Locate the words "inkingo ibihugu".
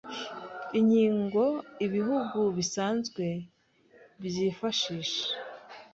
0.77-2.39